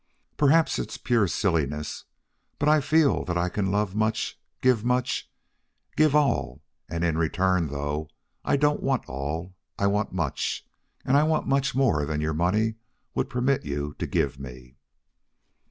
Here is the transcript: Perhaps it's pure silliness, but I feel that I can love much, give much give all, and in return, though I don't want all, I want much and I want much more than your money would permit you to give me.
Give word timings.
Perhaps 0.35 0.79
it's 0.79 0.97
pure 0.97 1.27
silliness, 1.27 2.05
but 2.57 2.67
I 2.67 2.81
feel 2.81 3.23
that 3.25 3.37
I 3.37 3.49
can 3.49 3.69
love 3.69 3.93
much, 3.93 4.39
give 4.59 4.83
much 4.83 5.29
give 5.95 6.15
all, 6.15 6.63
and 6.89 7.03
in 7.03 7.19
return, 7.19 7.67
though 7.67 8.09
I 8.43 8.57
don't 8.57 8.81
want 8.81 9.05
all, 9.07 9.53
I 9.77 9.85
want 9.85 10.11
much 10.11 10.65
and 11.05 11.15
I 11.15 11.21
want 11.21 11.45
much 11.45 11.75
more 11.75 12.03
than 12.07 12.19
your 12.19 12.33
money 12.33 12.77
would 13.13 13.29
permit 13.29 13.63
you 13.63 13.95
to 13.99 14.07
give 14.07 14.39
me. 14.39 14.75